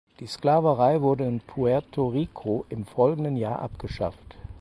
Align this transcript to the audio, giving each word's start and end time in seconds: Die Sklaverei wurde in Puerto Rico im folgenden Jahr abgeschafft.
Die 0.19 0.25
Sklaverei 0.25 1.01
wurde 1.01 1.25
in 1.27 1.41
Puerto 1.41 2.07
Rico 2.07 2.65
im 2.69 2.85
folgenden 2.87 3.37
Jahr 3.37 3.59
abgeschafft. 3.59 4.35